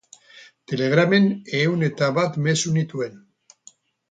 [0.71, 1.27] Telegramen
[1.59, 3.23] ehun eta bat mezu nituen.